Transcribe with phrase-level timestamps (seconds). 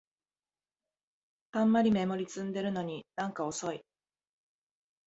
[1.51, 3.85] たんまりメモリ積んでるのになんか遅い